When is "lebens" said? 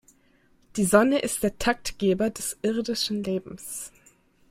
3.23-3.91